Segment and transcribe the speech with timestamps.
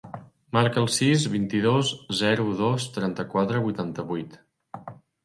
[0.55, 1.91] Marca el sis, vint-i-dos,
[2.21, 4.35] zero, dos, trenta-quatre, vuitanta-vuit.